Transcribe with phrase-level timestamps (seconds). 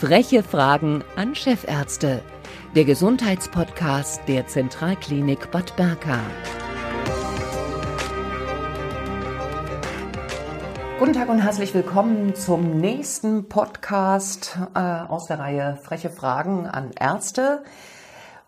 [0.00, 2.22] Freche Fragen an Chefärzte.
[2.74, 6.18] Der Gesundheitspodcast der Zentralklinik Bad Berka.
[10.98, 16.92] Guten Tag und herzlich willkommen zum nächsten Podcast äh, aus der Reihe Freche Fragen an
[16.98, 17.62] Ärzte.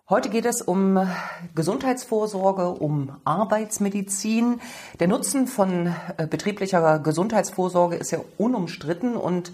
[0.08, 1.06] Heute geht es um
[1.54, 4.58] Gesundheitsvorsorge, um Arbeitsmedizin.
[5.00, 9.52] Der Nutzen von äh, betrieblicher Gesundheitsvorsorge ist ja unumstritten und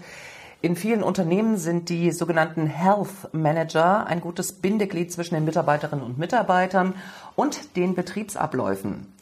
[0.61, 6.17] in vielen Unternehmen sind die sogenannten Health Manager ein gutes Bindeglied zwischen den Mitarbeiterinnen und
[6.17, 6.95] Mitarbeitern
[7.35, 9.13] und den Betriebsabläufen.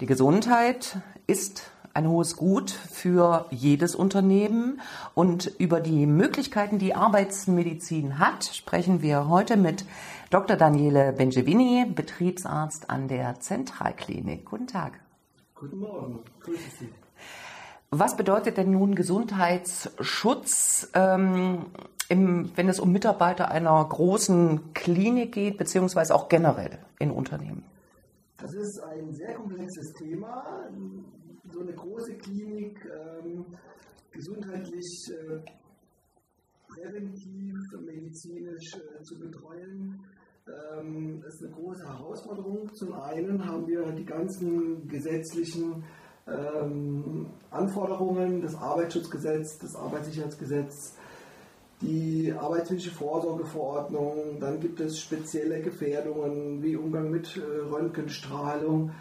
[0.00, 4.80] Die Gesundheit ist ein hohes Gut für jedes Unternehmen.
[5.14, 9.84] Und über die Möglichkeiten, die Arbeitsmedizin hat, sprechen wir heute mit
[10.30, 10.56] Dr.
[10.56, 14.44] Daniele Bengevini, Betriebsarzt an der Zentralklinik.
[14.44, 15.00] Guten Tag.
[15.54, 16.20] Guten Morgen.
[16.40, 16.88] Grüße Sie.
[17.92, 21.66] Was bedeutet denn nun Gesundheitsschutz, ähm,
[22.08, 27.64] im, wenn es um Mitarbeiter einer großen Klinik geht, beziehungsweise auch generell in Unternehmen?
[28.36, 30.70] Das ist ein sehr komplexes Thema.
[31.52, 33.44] So eine große Klinik, ähm,
[34.12, 35.40] gesundheitlich, äh,
[36.68, 40.04] präventiv, medizinisch äh, zu betreuen,
[40.46, 42.72] ähm, ist eine große Herausforderung.
[42.72, 45.82] Zum einen haben wir die ganzen gesetzlichen
[46.26, 50.94] ähm, Anforderungen, das Arbeitsschutzgesetz, das Arbeitssicherheitsgesetz,
[51.80, 58.92] die arbeitsmedizinische Vorsorgeverordnung, dann gibt es spezielle Gefährdungen wie Umgang mit äh, Röntgenstrahlung.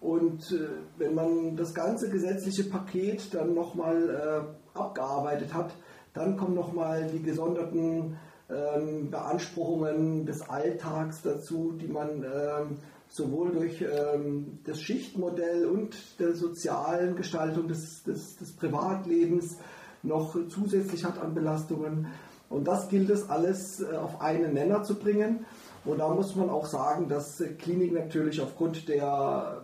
[0.00, 5.74] Und äh, wenn man das ganze gesetzliche Paket dann nochmal äh, abgearbeitet hat,
[6.12, 8.16] dann kommen nochmal die gesonderten
[8.50, 12.78] ähm, Beanspruchungen des Alltags dazu, die man ähm,
[13.14, 19.58] sowohl durch ähm, das Schichtmodell und der sozialen Gestaltung des, des, des, Privatlebens
[20.02, 22.08] noch zusätzlich hat an Belastungen.
[22.50, 25.46] Und das gilt es alles äh, auf einen Nenner zu bringen.
[25.84, 29.62] Und da muss man auch sagen, dass Kliniken natürlich aufgrund der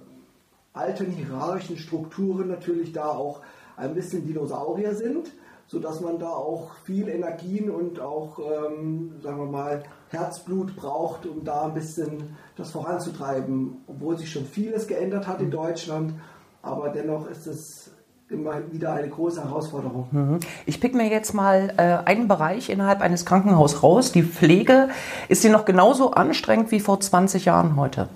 [0.72, 3.40] alten hierarchischen Strukturen natürlich da auch
[3.76, 5.32] ein bisschen Dinosaurier sind
[5.70, 11.44] sodass man da auch viel Energien und auch, ähm, sagen wir mal, Herzblut braucht, um
[11.44, 15.52] da ein bisschen das voranzutreiben, obwohl sich schon vieles geändert hat in mhm.
[15.52, 16.14] Deutschland,
[16.60, 17.92] aber dennoch ist es
[18.28, 20.08] immer wieder eine große Herausforderung.
[20.10, 20.40] Mhm.
[20.66, 24.88] Ich pick mir jetzt mal äh, einen Bereich innerhalb eines Krankenhauses raus, die Pflege.
[25.28, 28.08] Ist sie noch genauso anstrengend wie vor 20 Jahren heute?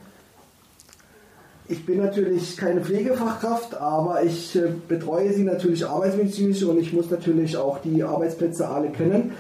[1.66, 7.10] Ich bin natürlich keine Pflegefachkraft, aber ich äh, betreue sie natürlich arbeitsmedizinisch und ich muss
[7.10, 9.32] natürlich auch die Arbeitsplätze alle kennen.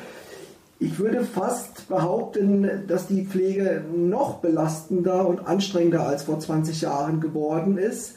[0.78, 7.20] Ich würde fast behaupten, dass die Pflege noch belastender und anstrengender als vor 20 Jahren
[7.20, 8.14] geworden ist.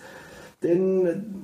[0.63, 1.35] Denn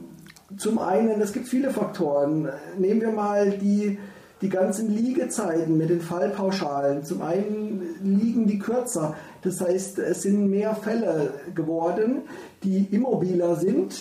[0.57, 2.49] zum einen, es gibt viele Faktoren.
[2.77, 3.99] Nehmen wir mal die,
[4.41, 7.03] die ganzen Liegezeiten mit den Fallpauschalen.
[7.03, 9.15] Zum einen liegen die kürzer.
[9.43, 12.21] Das heißt, es sind mehr Fälle geworden,
[12.63, 13.93] die immobiler sind.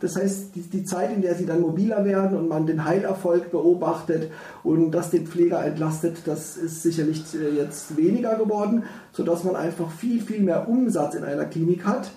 [0.00, 3.50] Das heißt, die, die, Zeit, in der sie dann mobiler werden und man den Heilerfolg
[3.50, 4.30] beobachtet
[4.62, 9.90] und das den Pfleger entlastet, das ist sicherlich äh, jetzt weniger geworden, sodass man einfach
[9.90, 12.10] viel, viel mehr Umsatz in einer Klinik hat.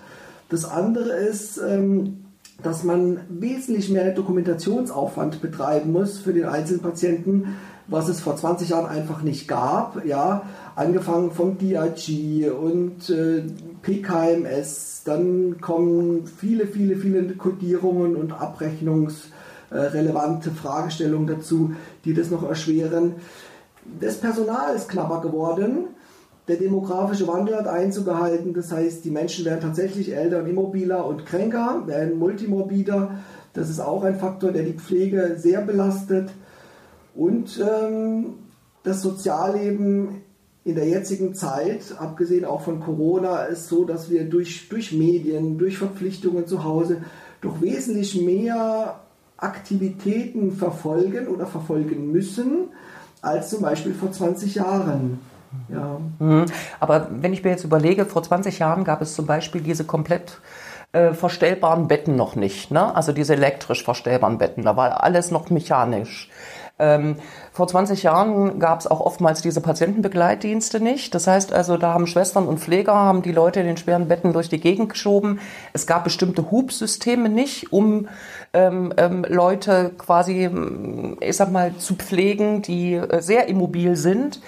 [0.48, 2.24] Das andere ist, ähm,
[2.62, 7.56] dass man wesentlich mehr Dokumentationsaufwand betreiben muss für den einzelnen Patienten,
[7.88, 10.04] was es vor 20 Jahren einfach nicht gab.
[10.04, 10.42] Ja,
[10.74, 13.44] angefangen vom DRG und äh,
[13.82, 21.74] PKMS, dann kommen viele, viele, viele Kodierungen und abrechnungsrelevante Fragestellungen dazu,
[22.04, 23.16] die das noch erschweren.
[24.00, 25.88] Das Personal ist knapper geworden.
[26.48, 28.54] Der demografische Wandel hat Einzug gehalten.
[28.54, 33.18] Das heißt, die Menschen werden tatsächlich älter und immobiler und kränker, werden multimorbider.
[33.52, 36.30] Das ist auch ein Faktor, der die Pflege sehr belastet.
[37.14, 38.34] Und ähm,
[38.82, 40.22] das Sozialleben
[40.64, 45.58] in der jetzigen Zeit, abgesehen auch von Corona, ist so, dass wir durch, durch Medien,
[45.58, 47.02] durch Verpflichtungen zu Hause
[47.40, 49.00] doch wesentlich mehr
[49.36, 52.68] Aktivitäten verfolgen oder verfolgen müssen
[53.22, 55.18] als zum Beispiel vor 20 Jahren.
[55.68, 55.98] Ja.
[56.18, 56.46] Mhm.
[56.80, 60.40] Aber wenn ich mir jetzt überlege, vor 20 Jahren gab es zum Beispiel diese komplett
[60.92, 62.94] äh, verstellbaren Betten noch nicht, ne?
[62.94, 66.30] also diese elektrisch verstellbaren Betten, da war alles noch mechanisch.
[66.82, 67.16] Ähm,
[67.52, 71.14] vor 20 Jahren gab es auch oftmals diese Patientenbegleitdienste nicht.
[71.14, 74.32] Das heißt also, da haben Schwestern und Pfleger haben die Leute in den schweren Betten
[74.32, 75.38] durch die Gegend geschoben.
[75.72, 78.08] Es gab bestimmte Hubsysteme nicht, um
[78.52, 80.50] ähm, ähm, Leute quasi,
[81.20, 84.40] ich sag mal, zu pflegen, die äh, sehr immobil sind.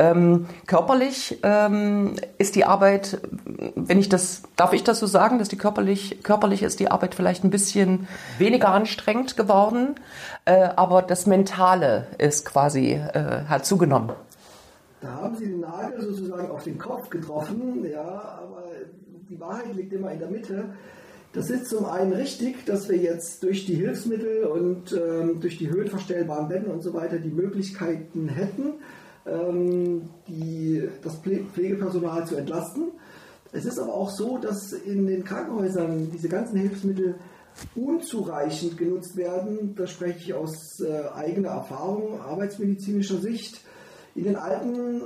[0.00, 3.20] Ähm, körperlich ähm, ist die Arbeit,
[3.76, 7.14] wenn ich das, darf ich das so sagen, dass die körperlich, körperlich ist die Arbeit
[7.14, 8.08] vielleicht ein bisschen
[8.38, 9.96] weniger anstrengend geworden,
[10.46, 14.12] äh, aber das Mentale ist quasi, äh, hat zugenommen.
[15.02, 18.64] Da haben Sie den Nagel sozusagen auf den Kopf getroffen, ja, aber
[19.28, 20.64] die Wahrheit liegt immer in der Mitte.
[21.34, 25.68] Das ist zum einen richtig, dass wir jetzt durch die Hilfsmittel und ähm, durch die
[25.68, 28.72] höhenverstellbaren Betten und so weiter die Möglichkeiten hätten,
[30.26, 32.88] die, das Pflegepersonal zu entlasten.
[33.52, 37.16] Es ist aber auch so, dass in den Krankenhäusern diese ganzen Hilfsmittel
[37.74, 39.74] unzureichend genutzt werden.
[39.74, 43.60] Da spreche ich aus äh, eigener Erfahrung, arbeitsmedizinischer Sicht.
[44.14, 45.02] In den alten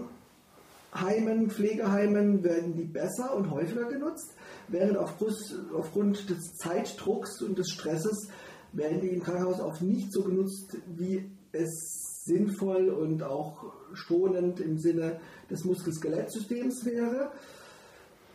[0.95, 4.35] Heimen, Pflegeheimen werden die besser und häufiger genutzt,
[4.69, 8.29] während aufgrund des Zeitdrucks und des Stresses
[8.73, 14.79] werden die im Krankenhaus oft nicht so genutzt, wie es sinnvoll und auch schonend im
[14.79, 17.31] Sinne des Muskel-Skelett-Systems wäre.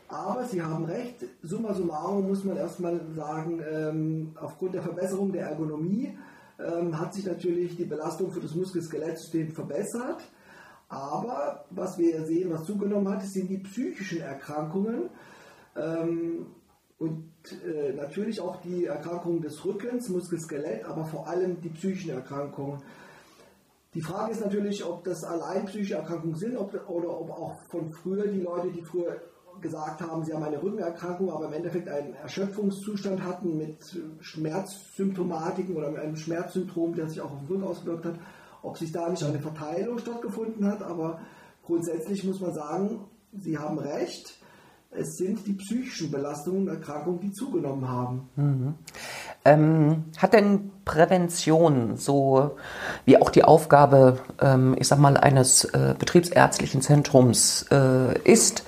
[0.08, 5.48] Aber Sie haben recht, summa summarum muss man erstmal sagen, ähm, aufgrund der Verbesserung der
[5.48, 6.18] Ergonomie
[6.60, 10.22] ähm, hat sich natürlich die Belastung für das Muskel-Skelett-System verbessert.
[10.88, 15.10] Aber was wir sehen, was zugenommen hat, sind die psychischen Erkrankungen
[15.76, 16.48] ähm,
[16.98, 17.30] und
[17.64, 22.82] äh, natürlich auch die Erkrankungen des Rückens, Muskel-Skelett, aber vor allem die psychischen Erkrankungen.
[23.96, 27.92] Die Frage ist natürlich, ob das allein psychische Erkrankungen sind ob, oder ob auch von
[27.92, 29.18] früher die Leute, die früher
[29.62, 35.90] gesagt haben, sie haben eine Rückenerkrankung, aber im Endeffekt einen Erschöpfungszustand hatten mit Schmerzsymptomatiken oder
[35.92, 38.16] mit einem Schmerzsyndrom, der sich auch auf den Rücken ausgewirkt hat,
[38.62, 40.82] ob sich da nicht eine Verteilung stattgefunden hat.
[40.82, 41.20] Aber
[41.64, 44.38] grundsätzlich muss man sagen, Sie haben recht.
[44.92, 48.30] Es sind die psychischen Belastungen und Erkrankungen, die zugenommen haben.
[48.36, 48.74] Mhm.
[49.46, 52.58] Ähm, hat denn Prävention so
[53.06, 58.64] wie auch die Aufgabe, ähm, ich sag mal, eines äh, betriebsärztlichen Zentrums äh, ist,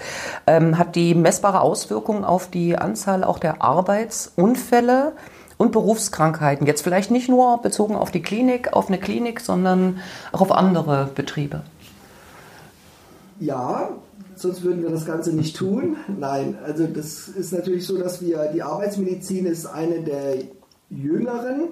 [0.46, 5.14] ähm, hat die messbare Auswirkungen auf die Anzahl auch der Arbeitsunfälle
[5.58, 6.68] und Berufskrankheiten?
[6.68, 9.98] Jetzt vielleicht nicht nur bezogen auf die Klinik, auf eine Klinik, sondern
[10.32, 11.64] auch auf andere Betriebe.
[13.40, 13.90] Ja,
[14.36, 15.96] sonst würden wir das Ganze nicht tun.
[16.20, 20.36] Nein, also das ist natürlich so, dass wir, die Arbeitsmedizin ist eine der
[20.92, 21.70] jüngeren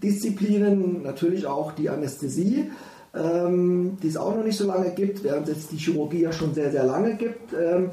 [0.00, 2.70] Disziplinen, natürlich auch die Anästhesie,
[3.14, 6.54] ähm, die es auch noch nicht so lange gibt, während es die Chirurgie ja schon
[6.54, 7.52] sehr, sehr lange gibt.
[7.52, 7.90] Ähm,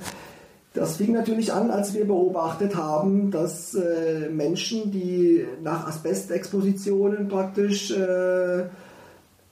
[0.73, 7.91] das fing natürlich an, als wir beobachtet haben, dass äh, Menschen, die nach Asbestexpositionen praktisch
[7.91, 8.63] äh,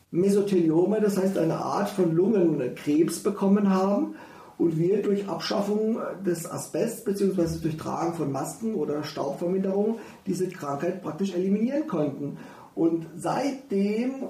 [0.10, 4.16] Mesotheliome, das heißt eine Art von Lungenkrebs bekommen haben,
[4.62, 7.58] und wir durch Abschaffung des Asbest bzw.
[7.64, 9.98] durch Tragen von Masken oder Staubverminderung
[10.28, 12.38] diese Krankheit praktisch eliminieren konnten.
[12.76, 14.24] Und seitdem,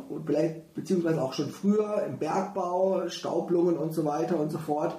[0.73, 4.97] beziehungsweise auch schon früher im Bergbau, Staublungen und so weiter und so fort,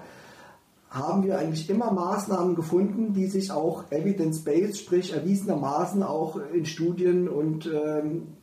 [0.91, 7.31] haben wir eigentlich immer Maßnahmen gefunden, die sich auch evidence-based, sprich erwiesenermaßen auch in Studien
[7.31, 8.35] und ähm,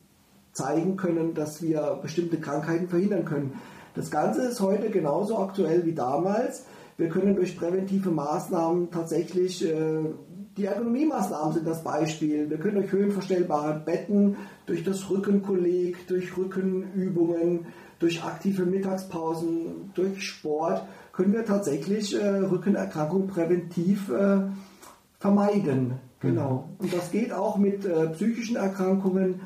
[0.53, 3.53] zeigen können, dass wir bestimmte Krankheiten verhindern können.
[3.94, 6.65] Das Ganze ist heute genauso aktuell wie damals.
[7.00, 10.04] Wir können durch präventive Maßnahmen tatsächlich, äh,
[10.57, 12.50] die Ergonomiemaßnahmen sind das Beispiel.
[12.50, 14.36] Wir können durch höhenverstellbare Betten,
[14.66, 17.68] durch das Rückenkolleg, durch Rückenübungen,
[18.00, 24.42] durch aktive Mittagspausen, durch Sport, können wir tatsächlich äh, Rückenerkrankungen präventiv äh,
[25.19, 25.94] vermeiden.
[26.19, 26.68] Genau.
[26.80, 26.84] Mhm.
[26.84, 29.40] Und das geht auch mit äh, psychischen Erkrankungen.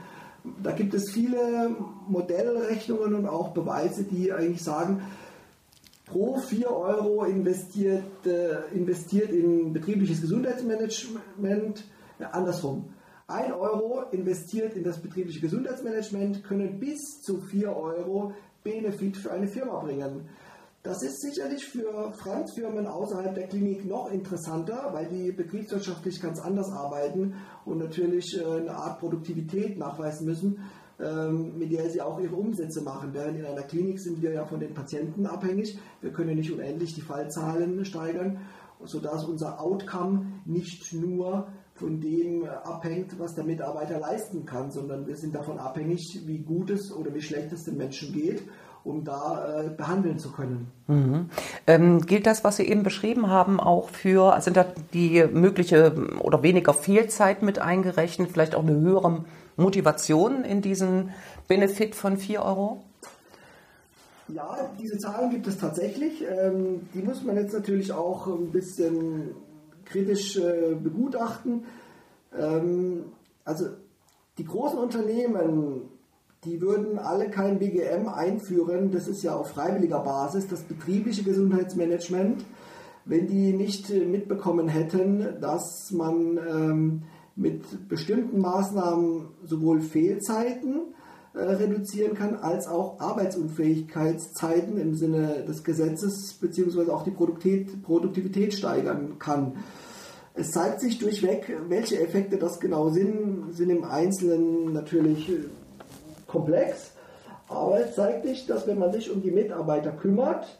[0.64, 1.70] Da gibt es viele
[2.08, 5.04] Modellrechnungen und auch Beweise, die eigentlich sagen,
[6.13, 11.84] pro 4 Euro investiert, äh, investiert in betriebliches Gesundheitsmanagement,
[12.20, 12.86] ja, andersrum.
[13.27, 19.48] 1 Euro investiert in das betriebliche Gesundheitsmanagement können bis zu 4 Euro Benefit für eine
[19.48, 20.29] Firma bringen.
[20.84, 26.70] Das ist sicherlich für Fremdfirmen außerhalb der Klinik noch interessanter, weil die betriebswirtschaftlich ganz anders
[26.74, 30.60] arbeiten und natürlich äh, eine Art Produktivität nachweisen müssen.
[31.00, 33.13] Ähm, mit der sie auch ihre Umsätze machen.
[33.13, 35.80] Während in einer Klinik sind wir ja von den Patienten abhängig.
[36.02, 38.42] Wir können nicht unendlich die Fallzahlen steigern,
[38.84, 45.16] sodass unser Outcome nicht nur von dem abhängt, was der Mitarbeiter leisten kann, sondern wir
[45.16, 48.44] sind davon abhängig, wie gut es oder wie schlecht es den Menschen geht
[48.84, 50.72] um da äh, behandeln zu können.
[50.88, 51.30] Mhm.
[51.68, 56.44] Ähm, gilt das, was Sie eben beschrieben haben, auch für, sind da die mögliche oder
[56.44, 59.24] weniger Fehlzeit mit eingerechnet, vielleicht auch eine höhere
[59.56, 61.12] Motivation in diesen
[61.48, 62.84] Benefit von 4 Euro?
[64.30, 66.24] Ja, diese Zahlen gibt es tatsächlich.
[66.24, 69.32] Ähm, die muss man jetzt natürlich auch ein bisschen
[69.86, 71.66] kritisch äh, begutachten.
[72.38, 73.06] Ähm,
[73.46, 73.68] also
[74.38, 75.90] die großen Unternehmen,
[76.46, 78.92] die würden alle kein BGM einführen.
[78.92, 82.44] Das ist ja auf freiwilliger Basis, das betriebliche Gesundheitsmanagement,
[83.06, 87.04] wenn die nicht mitbekommen hätten, dass man ähm,
[87.36, 90.94] mit bestimmten Maßnahmen sowohl Fehlzeiten
[91.34, 98.54] äh, reduzieren kann, als auch Arbeitsunfähigkeitszeiten im Sinne des Gesetzes beziehungsweise auch die Produktivität, Produktivität
[98.54, 99.54] steigern kann.
[100.36, 105.46] Es zeigt sich durchweg, welche Effekte das genau sind, sind im Einzelnen natürlich äh,
[106.34, 106.92] komplex,
[107.48, 110.60] aber es zeigt sich, dass wenn man sich um die Mitarbeiter kümmert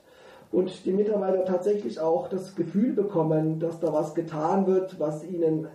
[0.52, 5.68] und die Mitarbeiter tatsächlich auch das Gefühl bekommen, dass da was getan wird, was ihnen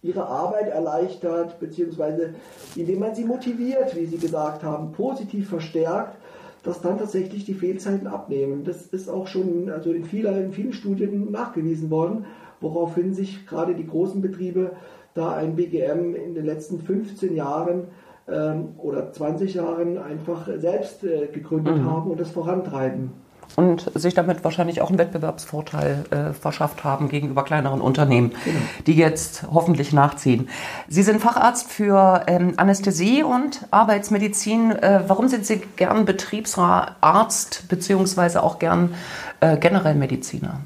[0.00, 2.34] ihre Arbeit erleichtert, beziehungsweise
[2.74, 6.16] indem man sie motiviert, wie Sie gesagt haben, positiv verstärkt,
[6.62, 8.64] dass dann tatsächlich die Fehlzeiten abnehmen.
[8.64, 12.26] Das ist auch schon also in, vieler, in vielen Studien nachgewiesen worden,
[12.60, 14.72] woraufhin sich gerade die großen Betriebe
[15.14, 17.88] da ein BGM in den letzten 15 Jahren
[18.30, 21.90] ähm, oder 20 Jahren einfach selbst äh, gegründet mhm.
[21.90, 23.12] haben und das vorantreiben
[23.56, 28.58] und sich damit wahrscheinlich auch einen Wettbewerbsvorteil äh, verschafft haben gegenüber kleineren Unternehmen, genau.
[28.86, 30.48] die jetzt hoffentlich nachziehen.
[30.88, 34.72] Sie sind Facharzt für ähm, Anästhesie und Arbeitsmedizin.
[34.72, 38.94] Äh, warum sind Sie gern Betriebsarzt beziehungsweise auch gern
[39.40, 40.60] äh, generell Mediziner?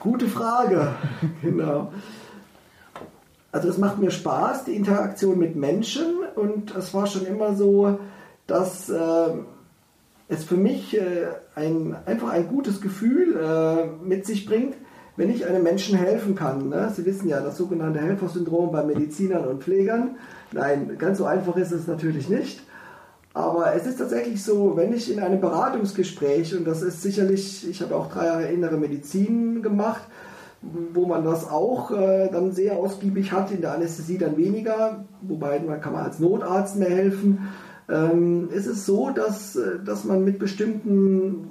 [0.00, 0.92] Gute Frage,
[1.42, 1.92] genau.
[3.54, 8.00] Also es macht mir Spaß, die Interaktion mit Menschen und es war schon immer so,
[8.48, 9.46] dass ähm,
[10.26, 14.74] es für mich äh, ein, einfach ein gutes Gefühl äh, mit sich bringt,
[15.16, 16.68] wenn ich einem Menschen helfen kann.
[16.68, 16.92] Ne?
[16.96, 20.16] Sie wissen ja, das sogenannte Helfersyndrom bei Medizinern und Pflegern.
[20.50, 22.60] Nein, ganz so einfach ist es natürlich nicht.
[23.34, 27.82] Aber es ist tatsächlich so, wenn ich in einem Beratungsgespräch, und das ist sicherlich, ich
[27.82, 30.02] habe auch drei Jahre innere Medizin gemacht,
[30.92, 35.60] wo man das auch äh, dann sehr ausgiebig hat, in der Anästhesie dann weniger, wobei
[35.60, 37.48] man kann man als Notarzt mehr helfen.
[37.88, 41.50] Ähm, ist es so, dass, äh, dass man mit bestimmten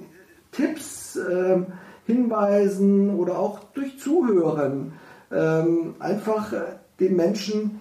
[0.50, 1.66] Tipps, ähm,
[2.06, 4.92] Hinweisen oder auch durch Zuhören
[5.32, 6.60] ähm, einfach äh,
[7.00, 7.80] den Menschen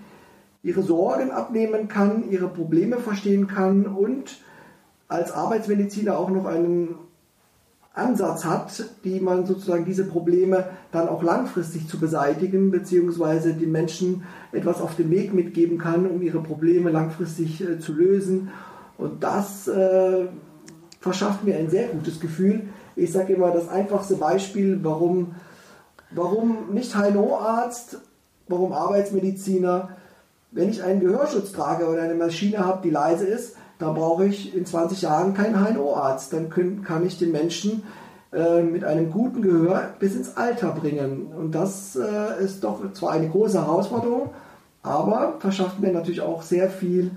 [0.63, 4.39] ihre Sorgen abnehmen kann, ihre Probleme verstehen kann und
[5.09, 6.95] als Arbeitsmediziner auch noch einen
[7.93, 14.23] Ansatz hat, die man sozusagen diese Probleme dann auch langfristig zu beseitigen, beziehungsweise den Menschen
[14.51, 18.49] etwas auf den Weg mitgeben kann, um ihre Probleme langfristig äh, zu lösen.
[18.97, 20.25] Und das äh,
[21.01, 22.63] verschafft mir ein sehr gutes Gefühl.
[22.95, 25.35] Ich sage immer das einfachste Beispiel, warum,
[26.11, 27.99] warum nicht HNO-Arzt,
[28.47, 29.89] warum Arbeitsmediziner,
[30.51, 34.55] wenn ich einen Gehörschutz trage oder eine Maschine habe, die leise ist, da brauche ich
[34.55, 36.31] in 20 Jahren keinen HNO-Arzt.
[36.31, 37.83] Dann können, kann ich den Menschen
[38.31, 41.27] äh, mit einem guten Gehör bis ins Alter bringen.
[41.37, 44.29] Und das äh, ist doch zwar eine große Herausforderung,
[44.83, 47.11] aber verschafft mir natürlich auch sehr viel,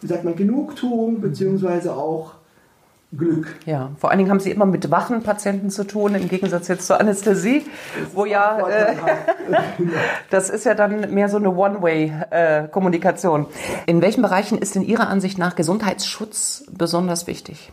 [0.00, 2.34] wie sagt man, Genugtuung, beziehungsweise auch
[3.16, 3.54] Glück.
[3.66, 6.86] Ja, vor allen Dingen haben Sie immer mit wachen Patienten zu tun, im Gegensatz jetzt
[6.86, 7.62] zur Anästhesie,
[8.14, 8.94] wo ja, äh,
[10.30, 13.46] das ist ja dann mehr so eine One-Way-Kommunikation.
[13.86, 17.70] in welchen Bereichen ist in Ihrer Ansicht nach Gesundheitsschutz besonders wichtig?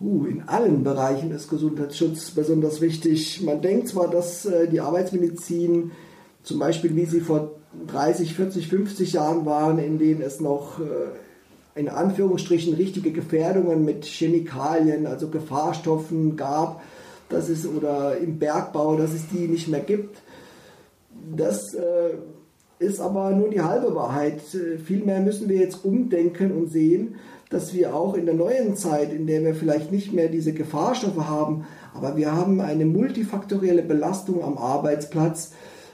[0.00, 3.42] Uh, in allen Bereichen ist Gesundheitsschutz besonders wichtig.
[3.42, 5.90] Man denkt zwar, dass äh, die Arbeitsmedizin
[6.42, 7.50] zum Beispiel, wie sie vor
[7.86, 10.84] 30, 40, 50 Jahren waren, in denen es noch äh,
[11.80, 16.82] in Anführungsstrichen richtige Gefährdungen mit Chemikalien, also Gefahrstoffen gab,
[17.30, 20.18] dass es oder im Bergbau, dass es die nicht mehr gibt.
[21.34, 22.10] Das äh,
[22.78, 24.40] ist aber nur die halbe Wahrheit.
[24.84, 27.16] Vielmehr müssen wir jetzt umdenken und sehen,
[27.48, 31.28] dass wir auch in der neuen Zeit, in der wir vielleicht nicht mehr diese Gefahrstoffe
[31.28, 35.52] haben, aber wir haben eine multifaktorielle Belastung am Arbeitsplatz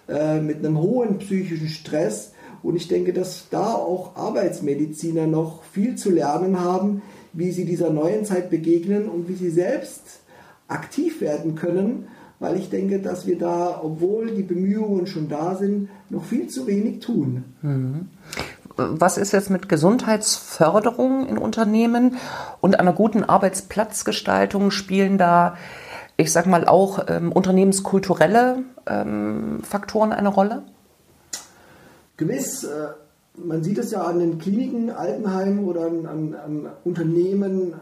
[0.09, 5.97] äh, mit einem hohen psychischen Stress, und ich denke, dass da auch Arbeitsmediziner noch viel
[5.97, 10.21] zu lernen haben, wie sie dieser neuen Zeit begegnen und wie sie selbst
[10.69, 12.09] aktiv werden können,
[12.39, 16.67] weil ich denke, dass wir da, obwohl die Bemühungen schon da sind, noch viel zu
[16.67, 17.45] wenig tun.
[17.63, 18.09] Mhm.
[18.77, 22.17] Was ist jetzt mit Gesundheitsförderung in Unternehmen
[22.61, 24.71] und einer guten Arbeitsplatzgestaltung?
[24.71, 25.57] Spielen da,
[26.19, 30.63] ich sag mal, auch ähm, unternehmenskulturelle ähm, Faktoren eine Rolle?
[32.17, 32.89] Gewiss, äh,
[33.37, 37.75] man sieht es ja an den Kliniken, Altenheimen oder an, an, an Unternehmen,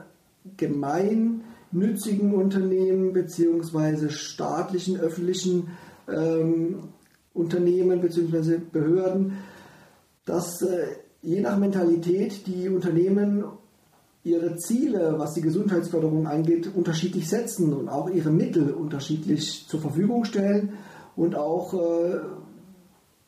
[0.56, 5.68] gemeinnützigen Unternehmen beziehungsweise staatlichen, öffentlichen
[6.08, 6.88] ähm,
[7.32, 9.38] Unternehmen beziehungsweise Behörden,
[10.24, 10.86] dass äh,
[11.22, 13.44] je nach Mentalität die Unternehmen
[14.22, 20.24] ihre Ziele, was die Gesundheitsförderung angeht, unterschiedlich setzen und auch ihre Mittel unterschiedlich zur Verfügung
[20.24, 20.74] stellen
[21.14, 22.20] und auch äh,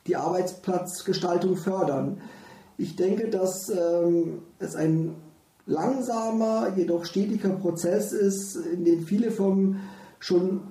[0.07, 2.21] die Arbeitsplatzgestaltung fördern.
[2.77, 5.15] Ich denke, dass ähm, es ein
[5.65, 9.81] langsamer, jedoch stetiger Prozess ist, in dem viele Firmen
[10.19, 10.61] schon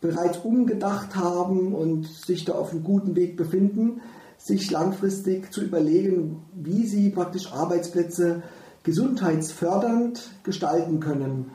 [0.00, 4.00] bereits umgedacht haben und sich da auf einem guten Weg befinden.
[4.42, 8.42] sich langfristig zu überlegen, wie sie praktisch Arbeitsplätze
[8.84, 11.50] gesundheitsfördernd gestalten können.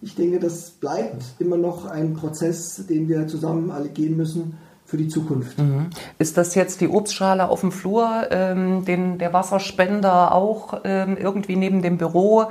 [0.00, 4.56] Ich denke, das bleibt immer noch ein Prozess, den wir zusammen alle gehen müssen
[4.88, 5.58] für die Zukunft.
[5.58, 5.90] Mhm.
[6.18, 11.56] Ist das jetzt die Obstschale auf dem Flur, ähm, den, der Wasserspender auch ähm, irgendwie
[11.56, 12.46] neben dem Büro?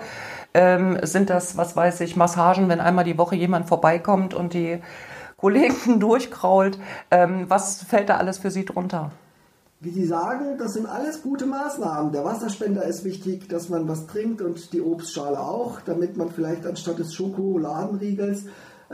[0.54, 4.80] Ähm, sind das, was weiß ich, Massagen, wenn einmal die Woche jemand vorbeikommt und die
[5.38, 6.78] Kollegen durchkrault?
[7.10, 9.12] Ähm, was fällt da alles für Sie drunter?
[9.80, 12.12] wie Sie sagen, das sind alles gute Maßnahmen.
[12.12, 16.66] Der Wasserspender ist wichtig, dass man was trinkt und die Obstschale auch, damit man vielleicht
[16.66, 18.46] anstatt des Schokoladenriegels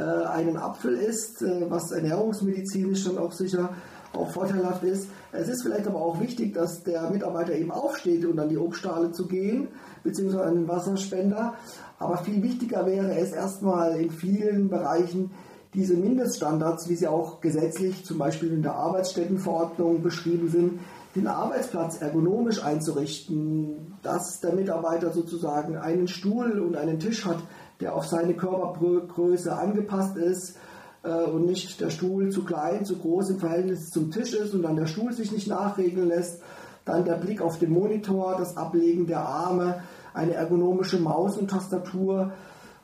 [0.01, 3.69] einen Apfel isst, äh, was ernährungsmedizinisch dann auch sicher
[4.13, 5.07] auch vorteilhaft ist.
[5.31, 9.12] Es ist vielleicht aber auch wichtig, dass der Mitarbeiter eben aufsteht, um an die Obstschale
[9.12, 9.69] zu gehen,
[10.03, 11.55] beziehungsweise an den Wasserspender.
[11.97, 15.31] Aber viel wichtiger wäre es erstmal in vielen Bereichen,
[15.73, 20.79] diese Mindeststandards, wie sie auch gesetzlich zum Beispiel in der Arbeitsstättenverordnung beschrieben sind,
[21.15, 27.37] den Arbeitsplatz ergonomisch einzurichten, dass der Mitarbeiter sozusagen einen Stuhl und einen Tisch hat,
[27.79, 30.57] der auf seine Körpergröße angepasst ist
[31.03, 34.63] äh, und nicht der Stuhl zu klein, zu groß im Verhältnis zum Tisch ist und
[34.63, 36.41] dann der Stuhl sich nicht nachregeln lässt.
[36.85, 42.33] Dann der Blick auf den Monitor, das Ablegen der Arme, eine ergonomische Maus und Tastatur,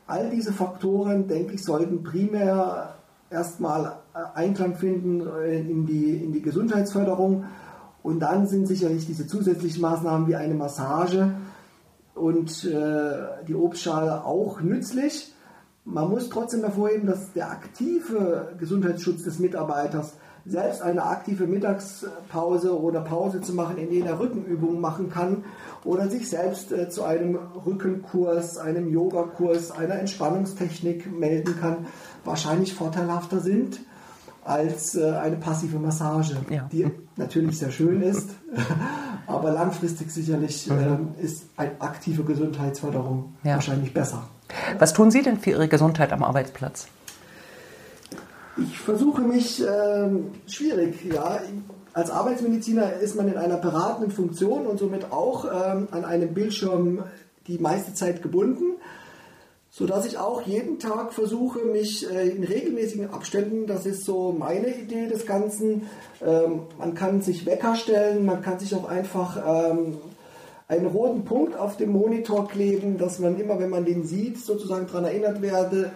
[0.10, 2.96] All diese Faktoren, denke ich, sollten primär
[3.30, 3.98] erstmal
[4.34, 7.46] Einklang finden in die, in die Gesundheitsförderung.
[8.02, 11.32] Und dann sind sicherlich diese zusätzlichen Maßnahmen wie eine Massage
[12.16, 15.32] und äh, die Obstschale auch nützlich.
[15.86, 20.14] Man muss trotzdem hervorheben, dass der aktive Gesundheitsschutz des Mitarbeiters
[20.50, 25.44] selbst eine aktive Mittagspause oder Pause zu machen, in der er Rückenübungen machen kann
[25.84, 31.86] oder sich selbst äh, zu einem Rückenkurs, einem Yogakurs, einer Entspannungstechnik melden kann,
[32.26, 33.80] wahrscheinlich vorteilhafter sind
[34.44, 36.68] als äh, eine passive Massage, ja.
[36.72, 38.30] die natürlich sehr schön ist,
[39.28, 41.10] aber langfristig sicherlich mhm.
[41.20, 43.56] äh, ist eine aktive Gesundheitsförderung ja.
[43.56, 44.24] wahrscheinlich besser.
[44.80, 46.88] Was tun Sie denn für Ihre Gesundheit am Arbeitsplatz?
[48.62, 50.10] Ich versuche mich äh,
[50.48, 51.40] schwierig, ja.
[51.94, 57.04] Als Arbeitsmediziner ist man in einer beratenden Funktion und somit auch ähm, an einem Bildschirm
[57.48, 58.76] die meiste Zeit gebunden,
[59.70, 64.76] sodass ich auch jeden Tag versuche, mich äh, in regelmäßigen Abständen, das ist so meine
[64.76, 65.90] Idee des Ganzen,
[66.26, 69.98] ähm, man kann sich Wecker stellen, man kann sich auch einfach ähm,
[70.68, 74.86] einen roten Punkt auf dem Monitor kleben, dass man immer, wenn man den sieht, sozusagen
[74.88, 75.92] daran erinnert werde,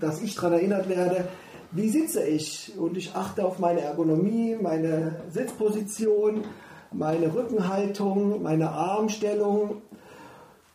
[0.00, 1.28] dass ich daran erinnert werde,
[1.70, 2.72] wie sitze ich?
[2.78, 6.44] Und ich achte auf meine Ergonomie, meine Sitzposition,
[6.92, 9.82] meine Rückenhaltung, meine Armstellung.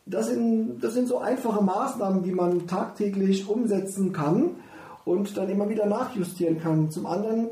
[0.06, 4.56] Das sind, das sind so einfache Maßnahmen, die man tagtäglich umsetzen kann
[5.04, 6.90] und dann immer wieder nachjustieren kann.
[6.90, 7.48] Zum anderen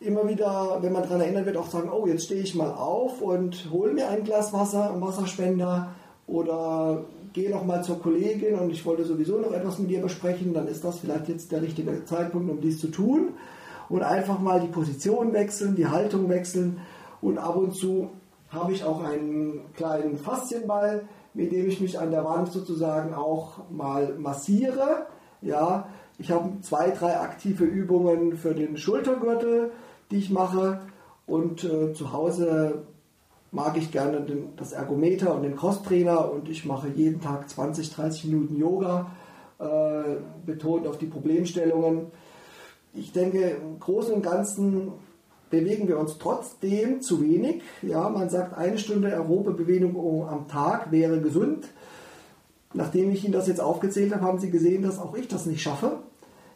[0.00, 3.20] immer wieder, wenn man daran erinnert wird, auch sagen, oh, jetzt stehe ich mal auf
[3.20, 5.88] und hole mir ein Glas Wasser, einen Wasserspender
[6.26, 10.52] oder gehe noch mal zur Kollegin und ich wollte sowieso noch etwas mit ihr besprechen,
[10.52, 13.34] dann ist das vielleicht jetzt der richtige Zeitpunkt, um dies zu tun.
[13.88, 16.80] Und einfach mal die Position wechseln, die Haltung wechseln
[17.20, 18.10] und ab und zu
[18.48, 23.70] habe ich auch einen kleinen Faszienball, mit dem ich mich an der Wand sozusagen auch
[23.70, 25.06] mal massiere.
[25.40, 29.72] Ja, ich habe zwei, drei aktive Übungen für den Schultergürtel,
[30.10, 30.80] die ich mache
[31.26, 32.82] und äh, zu Hause
[33.52, 37.94] mag ich gerne den, das Ergometer und den Crosstrainer und ich mache jeden Tag 20,
[37.94, 39.10] 30 Minuten Yoga,
[39.58, 42.06] äh, betont auf die Problemstellungen.
[42.94, 44.92] Ich denke, im Großen und Ganzen
[45.50, 47.60] bewegen wir uns trotzdem zu wenig.
[47.82, 51.68] Ja, man sagt, eine Stunde aerobe Bewegung am Tag wäre gesund.
[52.72, 55.60] Nachdem ich Ihnen das jetzt aufgezählt habe, haben Sie gesehen, dass auch ich das nicht
[55.60, 55.98] schaffe.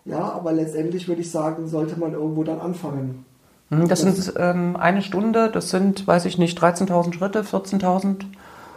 [0.07, 3.26] Ja, aber letztendlich würde ich sagen, sollte man irgendwo dann anfangen.
[3.71, 8.25] Mhm, das sind ähm, eine Stunde, das sind, weiß ich nicht, 13.000 Schritte, 14.000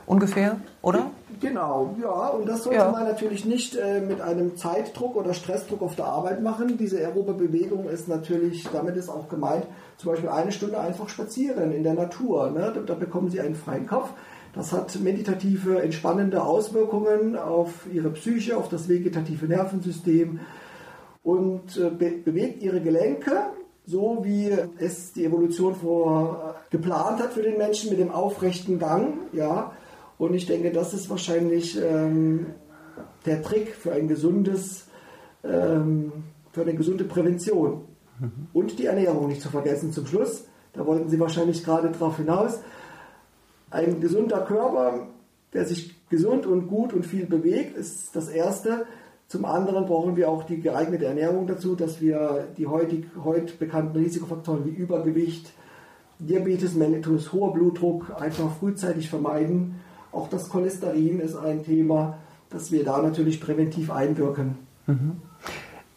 [0.06, 1.12] ungefähr, oder?
[1.40, 2.92] Genau, ja, und das sollte ja.
[2.92, 6.78] man natürlich nicht äh, mit einem Zeitdruck oder Stressdruck auf der Arbeit machen.
[6.78, 9.66] Diese aerobe Bewegung ist natürlich, damit ist auch gemeint,
[9.98, 12.52] zum Beispiel eine Stunde einfach spazieren in der Natur.
[12.52, 12.74] Ne?
[12.76, 14.10] Da, da bekommen Sie einen freien Kopf.
[14.54, 20.42] Das hat meditative, entspannende Auswirkungen auf Ihre Psyche, auf das vegetative Nervensystem
[21.24, 23.52] und äh, be bewegt Ihre Gelenke
[23.90, 28.78] so wie es die Evolution vor äh, geplant hat für den Menschen mit dem aufrechten
[28.78, 29.72] Gang, ja.
[30.20, 32.48] Und ich denke, das ist wahrscheinlich ähm,
[33.26, 34.86] der Trick für ein gesundes,
[35.44, 36.12] ähm,
[36.52, 37.86] für eine gesunde Prävention.
[38.20, 38.48] Mhm.
[38.54, 40.46] Und die Ernährung nicht zu vergessen zum Schluss.
[40.74, 42.60] Da wollten Sie wahrscheinlich gerade drauf hinaus.
[43.72, 45.08] Ein gesunder Körper,
[45.54, 48.86] der sich gesund und gut und viel bewegt, ist das Erste.
[49.30, 53.96] Zum anderen brauchen wir auch die geeignete Ernährung dazu, dass wir die heutig, heute bekannten
[53.96, 55.52] Risikofaktoren wie Übergewicht,
[56.18, 59.80] Diabetes mellitus, hoher Blutdruck einfach frühzeitig vermeiden.
[60.12, 62.18] Auch das Cholesterin ist ein Thema,
[62.50, 64.58] dass wir da natürlich präventiv einwirken.
[64.88, 65.18] Mhm.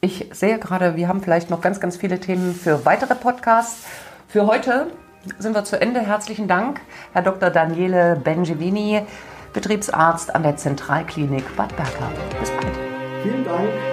[0.03, 3.87] Ich sehe gerade, wir haben vielleicht noch ganz, ganz viele Themen für weitere Podcasts.
[4.29, 4.88] Für heute
[5.38, 6.01] sind wir zu Ende.
[6.01, 6.83] Herzlichen Dank,
[7.14, 7.49] Herr Dr.
[7.49, 9.01] Daniele Bengevini,
[9.55, 12.11] Betriebsarzt an der Zentralklinik Bad Berka.
[12.38, 12.82] Bis bald.
[13.23, 13.92] 点解？